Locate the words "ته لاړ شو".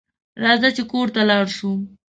1.15-1.71